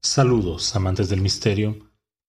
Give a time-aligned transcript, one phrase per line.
[0.00, 1.76] Saludos, amantes del misterio,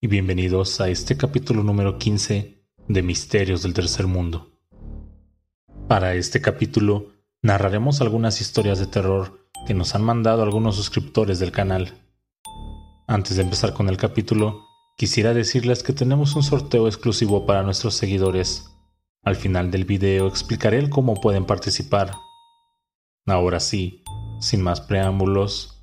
[0.01, 4.59] y bienvenidos a este capítulo número 15 de Misterios del Tercer Mundo.
[5.87, 7.11] Para este capítulo
[7.43, 11.93] narraremos algunas historias de terror que nos han mandado algunos suscriptores del canal.
[13.07, 14.65] Antes de empezar con el capítulo,
[14.97, 18.65] quisiera decirles que tenemos un sorteo exclusivo para nuestros seguidores.
[19.21, 22.15] Al final del video explicaré el cómo pueden participar.
[23.27, 24.03] Ahora sí,
[24.39, 25.78] sin más preámbulos,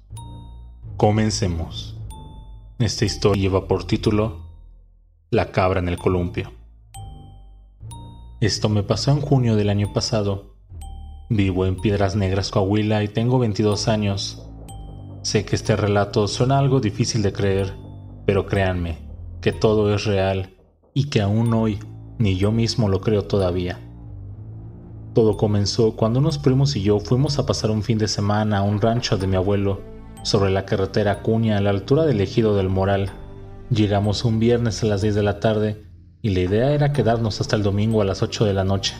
[0.97, 1.95] Comencemos.
[2.79, 4.47] Esta historia lleva por título
[5.29, 6.53] La cabra en el columpio.
[8.41, 10.55] Esto me pasó en junio del año pasado.
[11.29, 14.43] Vivo en Piedras Negras, Coahuila y tengo 22 años.
[15.21, 17.75] Sé que este relato suena algo difícil de creer,
[18.25, 18.97] pero créanme,
[19.43, 20.57] que todo es real
[20.95, 21.79] y que aún hoy
[22.17, 23.79] ni yo mismo lo creo todavía.
[25.13, 28.63] Todo comenzó cuando unos primos y yo fuimos a pasar un fin de semana a
[28.63, 29.95] un rancho de mi abuelo
[30.27, 33.11] sobre la carretera Acuña a la altura del ejido del Moral.
[33.71, 35.85] Llegamos un viernes a las 10 de la tarde
[36.21, 38.97] y la idea era quedarnos hasta el domingo a las 8 de la noche.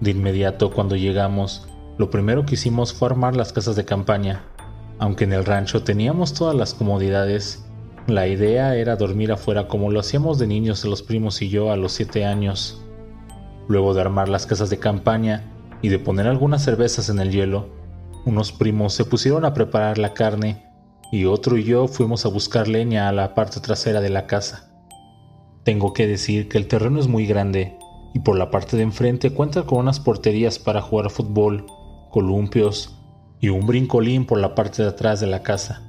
[0.00, 4.42] De inmediato cuando llegamos, lo primero que hicimos fue armar las casas de campaña.
[4.98, 7.66] Aunque en el rancho teníamos todas las comodidades,
[8.06, 11.76] la idea era dormir afuera como lo hacíamos de niños los primos y yo a
[11.76, 12.80] los 7 años.
[13.68, 15.44] Luego de armar las casas de campaña
[15.82, 17.68] y de poner algunas cervezas en el hielo,
[18.26, 20.66] unos primos se pusieron a preparar la carne
[21.12, 24.68] y otro y yo fuimos a buscar leña a la parte trasera de la casa.
[25.62, 27.78] Tengo que decir que el terreno es muy grande
[28.14, 31.66] y por la parte de enfrente cuenta con unas porterías para jugar fútbol,
[32.10, 32.98] columpios
[33.40, 35.82] y un brincolín por la parte de atrás de la casa.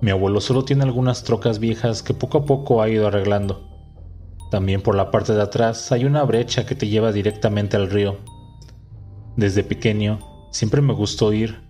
[0.00, 3.68] Mi abuelo solo tiene algunas trocas viejas que poco a poco ha ido arreglando.
[4.50, 8.16] También por la parte de atrás hay una brecha que te lleva directamente al río.
[9.36, 11.60] Desde pequeño Siempre me gustó ir.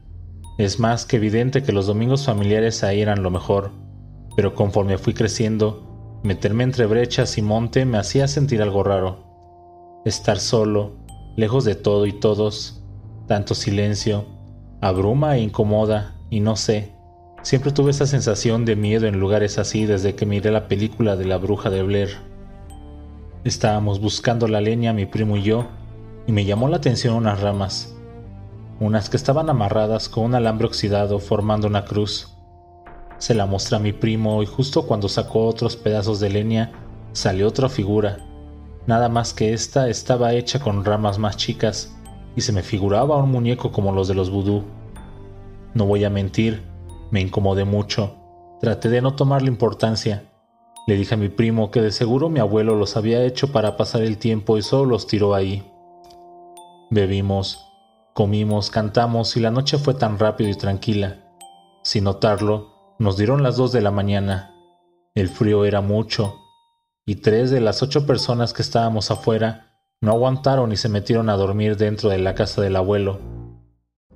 [0.56, 3.72] Es más que evidente que los domingos familiares ahí eran lo mejor,
[4.36, 10.02] pero conforme fui creciendo, meterme entre brechas y monte me hacía sentir algo raro.
[10.06, 10.96] Estar solo,
[11.36, 12.82] lejos de todo y todos,
[13.28, 14.24] tanto silencio,
[14.80, 16.92] abruma e incomoda, y no sé,
[17.42, 21.26] siempre tuve esa sensación de miedo en lugares así desde que miré la película de
[21.26, 22.16] la bruja de Blair.
[23.44, 25.66] Estábamos buscando la leña mi primo y yo,
[26.26, 27.94] y me llamó la atención unas ramas
[28.80, 32.34] unas que estaban amarradas con un alambre oxidado formando una cruz.
[33.18, 36.72] Se la mostré a mi primo y justo cuando sacó otros pedazos de leña
[37.12, 38.16] salió otra figura.
[38.86, 41.94] Nada más que esta estaba hecha con ramas más chicas
[42.34, 44.64] y se me figuraba un muñeco como los de los vudú.
[45.74, 46.64] No voy a mentir,
[47.10, 48.16] me incomodé mucho.
[48.62, 50.24] Traté de no tomarle importancia.
[50.86, 54.00] Le dije a mi primo que de seguro mi abuelo los había hecho para pasar
[54.00, 55.70] el tiempo y solo los tiró ahí.
[56.90, 57.69] Bebimos,
[58.20, 61.24] Comimos, cantamos y la noche fue tan rápido y tranquila.
[61.82, 64.54] Sin notarlo, nos dieron las dos de la mañana.
[65.14, 66.36] El frío era mucho,
[67.06, 69.72] y tres de las ocho personas que estábamos afuera
[70.02, 73.20] no aguantaron y se metieron a dormir dentro de la casa del abuelo.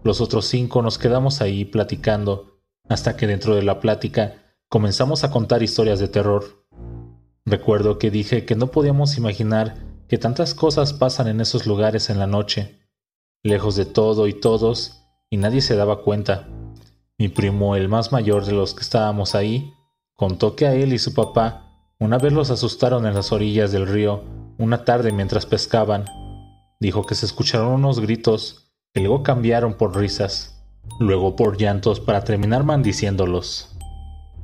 [0.03, 2.59] Los otros cinco nos quedamos ahí platicando,
[2.91, 4.34] hasta que dentro de la plática
[4.69, 6.66] comenzamos a contar historias de terror.
[7.47, 9.76] Recuerdo que dije que no podíamos imaginar
[10.09, 12.84] que tantas cosas pasan en esos lugares en la noche
[13.44, 16.49] lejos de todo y todos, y nadie se daba cuenta.
[17.19, 19.72] Mi primo, el más mayor de los que estábamos ahí,
[20.15, 21.60] contó que a él y su papá
[22.00, 24.25] una vez los asustaron en las orillas del río
[24.59, 26.06] una tarde mientras pescaban.
[26.81, 30.65] Dijo que se escucharon unos gritos que luego cambiaron por risas,
[30.99, 33.77] luego por llantos para terminar maldiciéndolos.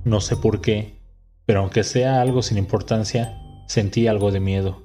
[0.05, 1.01] No sé por qué,
[1.47, 4.83] pero aunque sea algo sin importancia, sentí algo de miedo.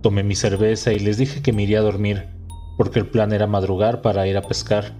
[0.00, 2.31] Tomé mi cerveza y les dije que me iría a dormir,
[2.76, 4.92] porque el plan era madrugar para ir a pescar.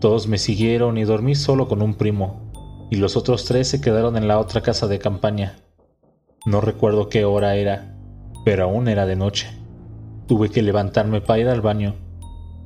[0.00, 2.50] Todos me siguieron y dormí solo con un primo,
[2.90, 5.56] y los otros tres se quedaron en la otra casa de campaña.
[6.44, 7.96] No recuerdo qué hora era,
[8.44, 9.48] pero aún era de noche.
[10.26, 11.94] Tuve que levantarme para ir al baño.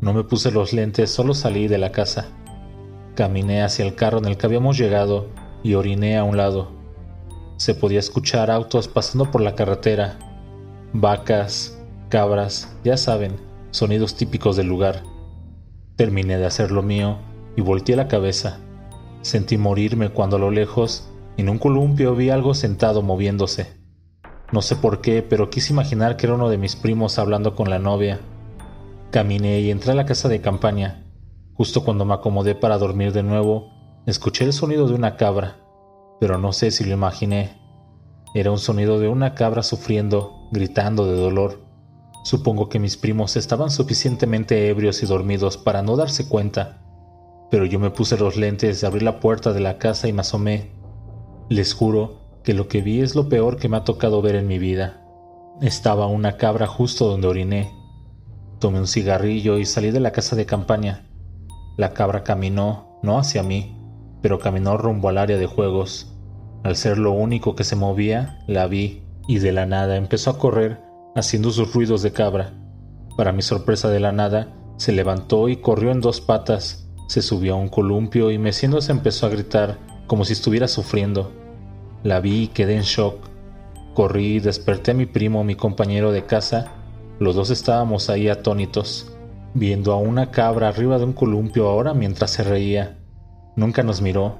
[0.00, 2.26] No me puse los lentes, solo salí de la casa.
[3.14, 5.28] Caminé hacia el carro en el que habíamos llegado
[5.62, 6.72] y oriné a un lado.
[7.56, 10.18] Se podía escuchar autos pasando por la carretera.
[10.92, 11.78] Vacas,
[12.08, 13.36] cabras, ya saben,
[13.70, 15.02] sonidos típicos del lugar.
[15.96, 17.18] Terminé de hacer lo mío
[17.56, 18.58] y volteé la cabeza.
[19.22, 23.80] Sentí morirme cuando a lo lejos, en un columpio, vi algo sentado moviéndose.
[24.52, 27.70] No sé por qué, pero quise imaginar que era uno de mis primos hablando con
[27.70, 28.20] la novia.
[29.10, 31.04] Caminé y entré a la casa de campaña.
[31.54, 33.70] Justo cuando me acomodé para dormir de nuevo,
[34.06, 35.58] escuché el sonido de una cabra,
[36.18, 37.60] pero no sé si lo imaginé.
[38.34, 41.69] Era un sonido de una cabra sufriendo, gritando de dolor.
[42.22, 46.76] Supongo que mis primos estaban suficientemente ebrios y dormidos para no darse cuenta.
[47.50, 50.70] pero yo me puse los lentes, abrí la puerta de la casa y me asomé.
[51.48, 54.46] Les juro que lo que vi es lo peor que me ha tocado ver en
[54.46, 55.02] mi vida.
[55.60, 57.72] Estaba una cabra justo donde oriné.
[58.60, 61.08] Tomé un cigarrillo y salí de la casa de campaña.
[61.76, 63.76] La cabra caminó, no hacia mí,
[64.22, 66.14] pero caminó rumbo al área de juegos.
[66.62, 70.38] Al ser lo único que se movía, la vi y de la nada empezó a
[70.38, 72.52] correr haciendo sus ruidos de cabra.
[73.16, 77.54] Para mi sorpresa de la nada, se levantó y corrió en dos patas, se subió
[77.54, 81.32] a un columpio y meciéndose empezó a gritar como si estuviera sufriendo.
[82.02, 83.28] La vi y quedé en shock.
[83.94, 86.72] Corrí y desperté a mi primo, mi compañero de casa.
[87.18, 89.12] Los dos estábamos ahí atónitos,
[89.54, 92.98] viendo a una cabra arriba de un columpio ahora mientras se reía.
[93.56, 94.38] Nunca nos miró.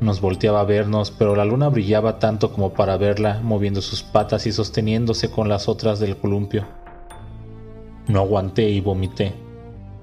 [0.00, 4.46] Nos volteaba a vernos, pero la luna brillaba tanto como para verla, moviendo sus patas
[4.46, 6.66] y sosteniéndose con las otras del columpio.
[8.06, 9.32] No aguanté y vomité.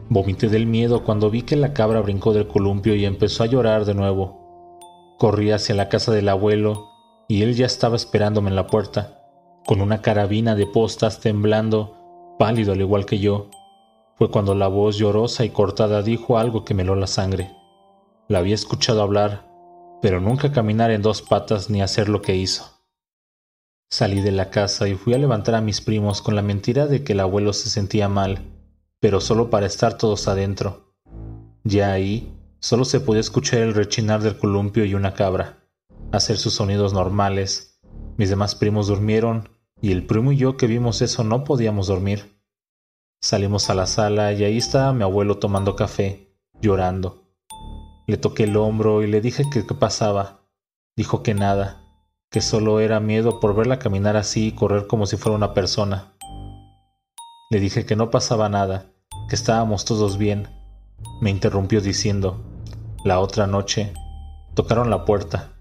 [0.10, 3.86] Vomité del miedo cuando vi que la cabra brincó del columpio y empezó a llorar
[3.86, 5.16] de nuevo.
[5.20, 6.90] Corrí hacia la casa del abuelo
[7.28, 9.22] y él ya estaba esperándome en la puerta,
[9.66, 13.50] con una carabina de postas temblando, pálido al igual que yo.
[14.16, 17.52] Fue cuando la voz llorosa y cortada dijo algo que me heló la sangre.
[18.28, 19.53] La había escuchado hablar,
[20.04, 22.84] pero nunca caminar en dos patas ni hacer lo que hizo.
[23.90, 27.04] Salí de la casa y fui a levantar a mis primos con la mentira de
[27.04, 28.40] que el abuelo se sentía mal,
[29.00, 30.94] pero solo para estar todos adentro.
[31.64, 32.34] Ya ahí
[32.64, 35.68] Solo se podía escuchar el rechinar del columpio y una cabra,
[36.14, 37.82] hacer sus sonidos normales.
[38.16, 39.50] Mis demás primos durmieron
[39.82, 42.42] y el primo y yo que vimos eso no podíamos dormir.
[43.22, 47.23] Salimos a la sala y ahí estaba mi abuelo tomando café, llorando.
[48.06, 50.42] Le toqué el hombro y le dije que qué pasaba.
[50.98, 51.82] Dijo que nada,
[52.30, 56.14] que solo era miedo por verla caminar así y correr como si fuera una persona.
[57.50, 58.92] Le dije que no pasaba nada,
[59.30, 60.50] que estábamos todos bien.
[61.22, 62.42] Me interrumpió diciendo,
[63.06, 63.94] la otra noche
[64.54, 65.54] tocaron la puerta,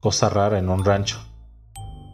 [0.00, 1.18] cosa rara en un rancho.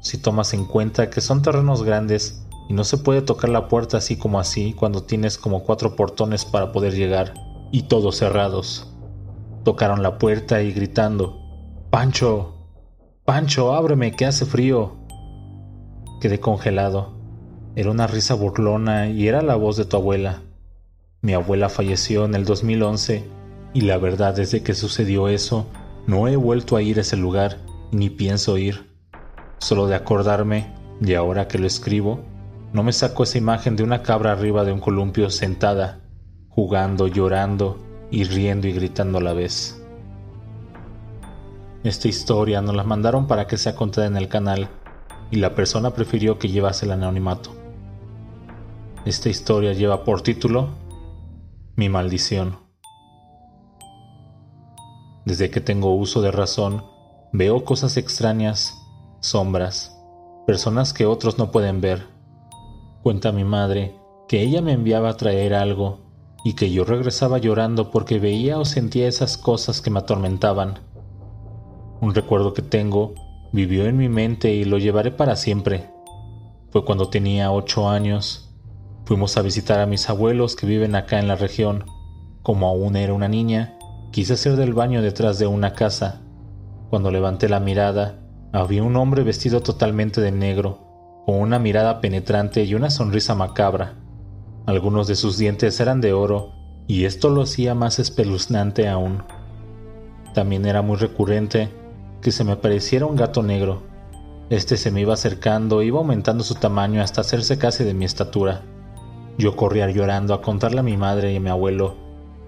[0.00, 3.96] Si tomas en cuenta que son terrenos grandes y no se puede tocar la puerta
[3.96, 7.34] así como así cuando tienes como cuatro portones para poder llegar
[7.72, 8.91] y todos cerrados.
[9.64, 11.38] Tocaron la puerta y gritando,
[11.90, 12.54] Pancho,
[13.24, 14.96] Pancho, ábreme, que hace frío.
[16.20, 17.14] Quedé congelado.
[17.76, 20.42] Era una risa burlona y era la voz de tu abuela.
[21.20, 23.24] Mi abuela falleció en el 2011
[23.72, 25.66] y la verdad desde que sucedió eso,
[26.08, 27.58] no he vuelto a ir a ese lugar,
[27.92, 28.90] ni pienso ir.
[29.58, 32.20] Solo de acordarme, y ahora que lo escribo,
[32.72, 36.00] no me saco esa imagen de una cabra arriba de un columpio sentada,
[36.48, 39.82] jugando, llorando y riendo y gritando a la vez.
[41.82, 44.68] Esta historia nos la mandaron para que sea contada en el canal
[45.30, 47.50] y la persona prefirió que llevase el anonimato.
[49.06, 50.68] Esta historia lleva por título
[51.74, 52.58] Mi maldición.
[55.24, 56.84] Desde que tengo uso de razón,
[57.32, 58.74] veo cosas extrañas,
[59.20, 59.98] sombras,
[60.46, 62.06] personas que otros no pueden ver.
[63.02, 63.96] Cuenta mi madre
[64.28, 66.11] que ella me enviaba a traer algo
[66.44, 70.80] y que yo regresaba llorando porque veía o sentía esas cosas que me atormentaban.
[72.00, 73.14] Un recuerdo que tengo
[73.52, 75.90] vivió en mi mente y lo llevaré para siempre.
[76.70, 78.54] Fue cuando tenía ocho años.
[79.04, 81.84] Fuimos a visitar a mis abuelos que viven acá en la región.
[82.42, 83.76] Como aún era una niña,
[84.12, 86.20] Quise hacer del baño detrás de una casa.
[86.90, 88.18] Cuando levanté la mirada,
[88.52, 94.01] había un hombre vestido totalmente de negro, con una mirada penetrante y una sonrisa macabra.
[94.66, 96.52] Algunos de sus dientes eran de oro,
[96.86, 99.22] y esto lo hacía más espeluznante aún.
[100.34, 101.68] También era muy recurrente
[102.20, 103.82] que se me pareciera un gato negro.
[104.50, 108.62] Este se me iba acercando, iba aumentando su tamaño hasta hacerse casi de mi estatura.
[109.38, 112.02] Yo corría llorando a contarle a mi madre y a mi abuelo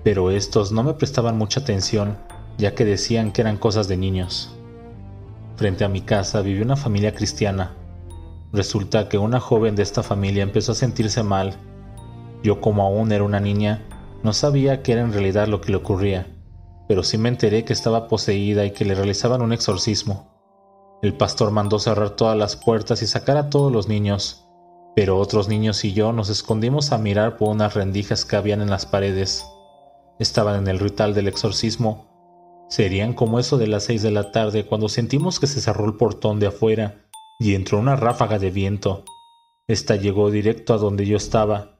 [0.04, 2.18] pero estos no me prestaban mucha atención,
[2.58, 4.54] ya que decían que eran cosas de niños.
[5.56, 7.72] Frente a mi casa vivía una familia cristiana.
[8.52, 11.56] Resulta que una joven de esta familia empezó a sentirse mal.
[12.44, 13.82] Yo como aún era una niña,
[14.22, 16.28] no sabía qué era en realidad lo que le ocurría,
[16.86, 20.30] pero sí me enteré que estaba poseída y que le realizaban un exorcismo.
[21.02, 24.46] El pastor mandó cerrar todas las puertas y sacar a todos los niños,
[24.94, 28.70] pero otros niños y yo nos escondimos a mirar por unas rendijas que habían en
[28.70, 29.44] las paredes
[30.18, 32.66] estaban en el ritual del exorcismo.
[32.68, 35.96] Serían como eso de las seis de la tarde cuando sentimos que se cerró el
[35.96, 37.06] portón de afuera
[37.38, 39.04] y entró una ráfaga de viento.
[39.66, 41.73] Esta llegó directo a donde yo estaba.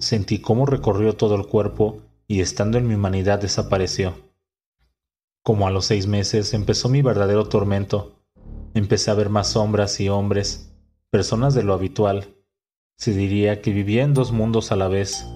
[0.00, 4.14] Sentí cómo recorrió todo el cuerpo y estando en mi humanidad desapareció.
[5.42, 8.24] Como a los seis meses empezó mi verdadero tormento.
[8.72, 10.74] Empecé a ver más sombras y hombres,
[11.10, 12.34] personas de lo habitual.
[12.96, 15.26] Se diría que vivía en dos mundos a la vez.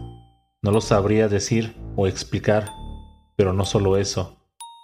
[0.62, 2.70] No lo sabría decir o explicar.
[3.36, 4.38] Pero no solo eso.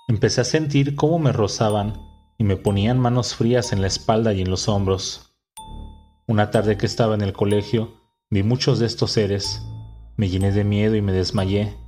[0.09, 1.95] Empecé a sentir cómo me rozaban
[2.37, 5.35] y me ponían manos frías en la espalda y en los hombros.
[6.27, 7.95] Una tarde que estaba en el colegio,
[8.29, 9.63] vi muchos de estos seres.
[10.21, 11.79] Me llené de miedo y me desmayé.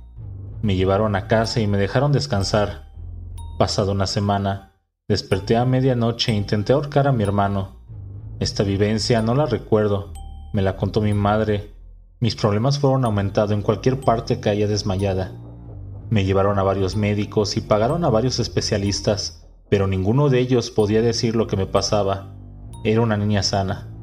[0.63, 2.91] Me llevaron a casa y me dejaron descansar.
[3.59, 4.71] Pasada una semana,
[5.07, 7.75] desperté a medianoche e intenté ahorcar a mi hermano.
[8.39, 10.13] Esta vivencia no la recuerdo,
[10.51, 11.75] me la contó mi madre.
[12.19, 15.31] Mis problemas fueron aumentados en cualquier parte que haya desmayada.
[16.09, 21.03] Me llevaron a varios médicos y pagaron a varios especialistas, pero ninguno de ellos podía
[21.03, 22.33] decir lo que me pasaba.
[22.83, 23.93] Era una niña sana.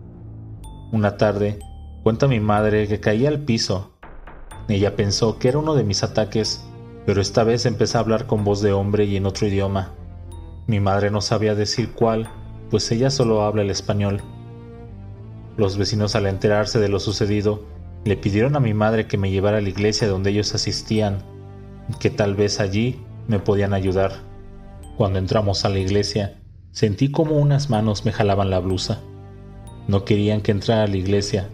[0.93, 1.59] Una tarde,
[2.05, 3.97] cuenta mi madre que caí al piso.
[4.71, 6.63] Ella pensó que era uno de mis ataques,
[7.05, 9.95] pero esta vez empecé a hablar con voz de hombre y en otro idioma.
[10.69, 12.29] Mi madre no sabía decir cuál,
[12.71, 14.23] pues ella solo habla el español.
[15.57, 17.65] Los vecinos al enterarse de lo sucedido,
[18.05, 21.19] le pidieron a mi madre que me llevara a la iglesia donde ellos asistían,
[21.99, 24.13] que tal vez allí me podían ayudar.
[24.97, 26.39] Cuando entramos a la iglesia,
[26.71, 29.01] sentí como unas manos me jalaban la blusa.
[29.89, 31.49] No querían que entrara a la iglesia,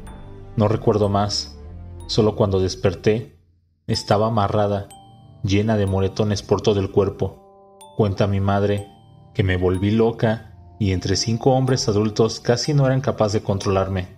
[0.56, 1.55] no recuerdo más,
[2.06, 3.38] solo cuando desperté,
[3.86, 4.88] estaba amarrada,
[5.42, 7.78] llena de moretones por todo el cuerpo.
[7.96, 8.88] Cuenta mi madre
[9.34, 14.08] que me volví loca y entre cinco hombres adultos casi no eran capaces de controlarme.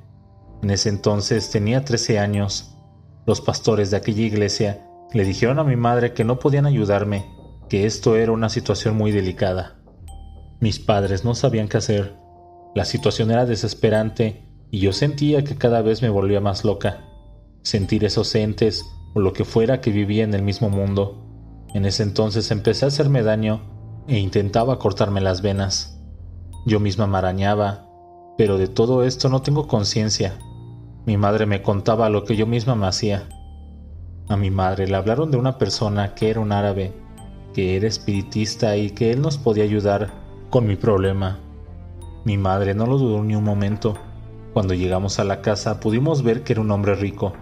[0.63, 2.75] En ese entonces tenía 13 años.
[3.27, 7.27] Los pastores de aquella iglesia le dijeron a mi madre que no podían ayudarme,
[7.69, 9.79] que esto era una situación muy delicada.
[10.61, 12.17] Mis padres no sabían qué hacer.
[12.75, 17.08] La situación era desesperante y yo sentía que cada vez me volvía más loca.
[17.69, 21.23] Sentir esos entes o lo que fuera que vivía en el mismo mundo.
[21.75, 23.61] En ese entonces empecé a hacerme daño
[24.09, 26.01] e intentaba cortarme las venas.
[26.65, 27.87] Yo misma me arañaba,
[28.39, 30.39] pero de todo esto no tengo conciencia.
[31.05, 33.29] Mi madre me contaba lo que yo misma me hacía.
[34.31, 36.95] A mi madre le hablaron de una persona que era un árabe,
[37.53, 40.11] que era espiritista y que él nos podía ayudar
[40.49, 41.39] con mi problema.
[42.25, 43.93] Mi madre no lo dudó ni un momento.
[44.55, 47.35] Cuando llegamos a la casa pudimos ver que era un hombre rico.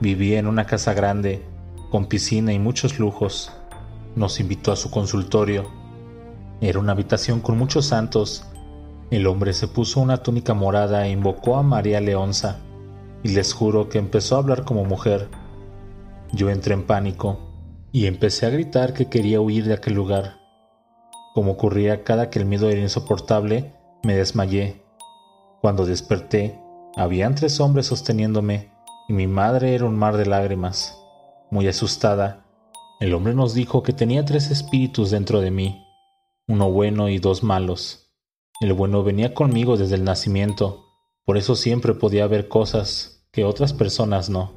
[0.00, 1.44] Vivía en una casa grande,
[1.90, 3.52] con piscina y muchos lujos.
[4.16, 5.70] Nos invitó a su consultorio.
[6.60, 8.44] Era una habitación con muchos santos
[9.10, 12.60] el hombre se puso una túnica morada e invocó a María Leonza,
[13.24, 15.28] y les juro que empezó a hablar como mujer.
[16.32, 17.40] Yo entré en pánico
[17.90, 20.36] y empecé a gritar que quería huir de aquel lugar.
[21.34, 24.84] Como ocurría cada que el miedo era insoportable, me desmayé.
[25.60, 26.60] Cuando desperté,
[26.96, 28.70] habían tres hombres sosteniéndome
[29.10, 30.96] y mi madre era un mar de lágrimas.
[31.50, 32.46] Muy asustada,
[33.00, 35.84] el hombre nos dijo que tenía tres espíritus dentro de mí,
[36.46, 38.14] uno bueno y dos malos.
[38.60, 40.84] El bueno venía conmigo desde el nacimiento,
[41.24, 44.52] por eso siempre podía ver cosas que otras personas no.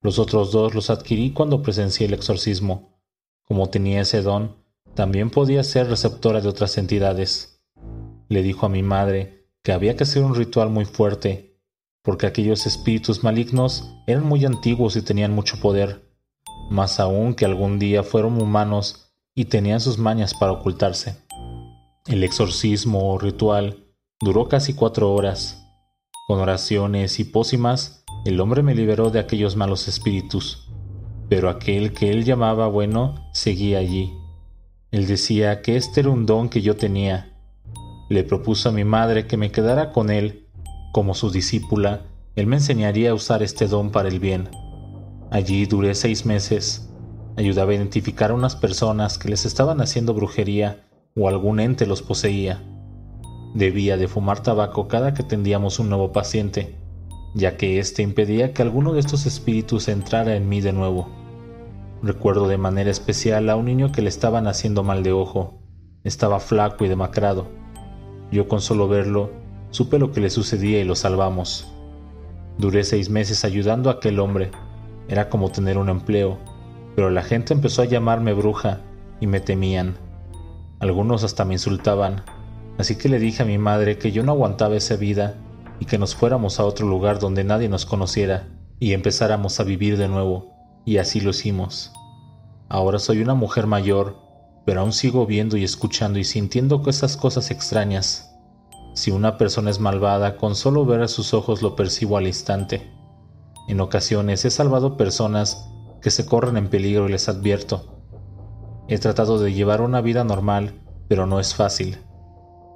[0.00, 3.02] Los otros dos los adquirí cuando presencié el exorcismo.
[3.44, 7.62] Como tenía ese don, también podía ser receptora de otras entidades.
[8.30, 11.47] Le dijo a mi madre que había que hacer un ritual muy fuerte,
[12.08, 16.10] porque aquellos espíritus malignos eran muy antiguos y tenían mucho poder,
[16.70, 21.18] más aún que algún día fueron humanos y tenían sus mañas para ocultarse.
[22.06, 23.84] El exorcismo o ritual
[24.22, 25.62] duró casi cuatro horas.
[26.26, 30.66] Con oraciones y pócimas, el hombre me liberó de aquellos malos espíritus,
[31.28, 34.14] pero aquel que él llamaba bueno seguía allí.
[34.90, 37.36] Él decía que este era un don que yo tenía.
[38.08, 40.47] Le propuso a mi madre que me quedara con él.
[40.92, 42.02] Como su discípula,
[42.34, 44.48] él me enseñaría a usar este don para el bien.
[45.30, 46.88] Allí duré seis meses.
[47.36, 52.02] Ayudaba a identificar a unas personas que les estaban haciendo brujería o algún ente los
[52.02, 52.62] poseía.
[53.54, 56.76] Debía de fumar tabaco cada que tendíamos un nuevo paciente,
[57.34, 61.08] ya que éste impedía que alguno de estos espíritus entrara en mí de nuevo.
[62.02, 65.58] Recuerdo de manera especial a un niño que le estaban haciendo mal de ojo.
[66.04, 67.48] Estaba flaco y demacrado.
[68.30, 69.30] Yo con solo verlo,
[69.70, 71.66] supe lo que le sucedía y lo salvamos.
[72.58, 74.50] Duré seis meses ayudando a aquel hombre.
[75.08, 76.38] Era como tener un empleo,
[76.96, 78.80] pero la gente empezó a llamarme bruja
[79.20, 79.96] y me temían.
[80.80, 82.22] Algunos hasta me insultaban,
[82.78, 85.36] así que le dije a mi madre que yo no aguantaba esa vida
[85.80, 88.48] y que nos fuéramos a otro lugar donde nadie nos conociera
[88.80, 90.52] y empezáramos a vivir de nuevo,
[90.84, 91.92] y así lo hicimos.
[92.68, 94.16] Ahora soy una mujer mayor,
[94.64, 98.27] pero aún sigo viendo y escuchando y sintiendo esas cosas extrañas.
[98.98, 102.90] Si una persona es malvada, con solo ver a sus ojos lo percibo al instante.
[103.68, 105.70] En ocasiones he salvado personas
[106.02, 107.84] que se corren en peligro y les advierto,
[108.88, 111.98] He tratado de llevar una vida normal, pero no es fácil.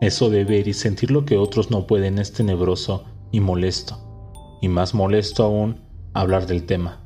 [0.00, 3.02] Eso de ver y sentir lo que otros no pueden es tenebroso
[3.32, 3.98] y molesto,
[4.60, 5.80] y más molesto aún
[6.14, 7.00] hablar del tema.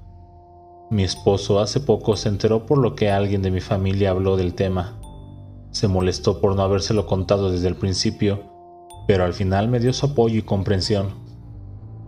[0.91, 4.53] Mi esposo hace poco se enteró por lo que alguien de mi familia habló del
[4.53, 5.01] tema.
[5.71, 8.55] Se molestó por no habérselo contado desde el principio,
[9.07, 11.11] pero al final me dio su apoyo y comprensión.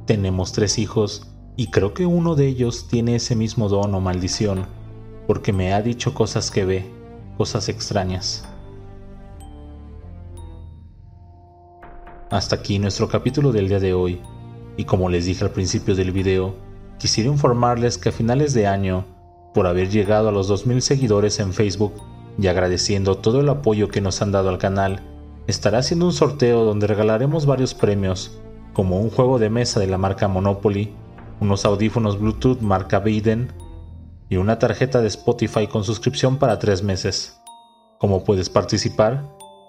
[0.07, 4.67] Tenemos tres hijos y creo que uno de ellos tiene ese mismo don o maldición,
[5.27, 6.87] porque me ha dicho cosas que ve,
[7.37, 8.45] cosas extrañas.
[12.31, 14.21] Hasta aquí nuestro capítulo del día de hoy,
[14.77, 16.55] y como les dije al principio del video,
[16.99, 19.05] quisiera informarles que a finales de año,
[19.55, 21.95] por haber llegado a los 2.000 seguidores en Facebook
[22.39, 25.01] y agradeciendo todo el apoyo que nos han dado al canal,
[25.49, 28.39] estará haciendo un sorteo donde regalaremos varios premios,
[28.75, 30.95] como un juego de mesa de la marca Monopoly,
[31.41, 33.51] unos audífonos Bluetooth marca Biden
[34.29, 37.41] y una tarjeta de Spotify con suscripción para tres meses.
[37.99, 39.25] ¿Cómo puedes participar?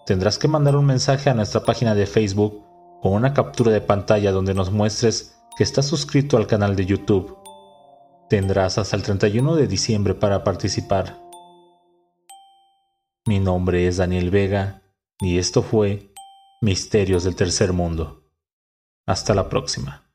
[0.09, 2.65] tendrás que mandar un mensaje a nuestra página de Facebook
[2.99, 7.37] con una captura de pantalla donde nos muestres que estás suscrito al canal de YouTube.
[8.27, 11.21] Tendrás hasta el 31 de diciembre para participar.
[13.27, 14.81] Mi nombre es Daniel Vega
[15.21, 16.13] y esto fue
[16.61, 18.23] Misterios del Tercer Mundo.
[19.05, 20.08] Hasta la próxima.